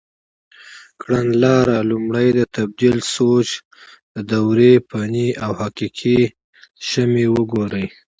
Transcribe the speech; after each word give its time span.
کړنلاره: 1.01 1.77
لومړی 1.91 2.27
د 2.39 2.41
تبدیل 2.55 2.97
سویچ 3.13 3.49
د 4.15 4.17
دورې 4.31 4.73
فني 4.89 5.27
او 5.43 5.51
حقیقي 5.61 6.19
شمې 6.89 7.25
وګورئ. 7.35 7.85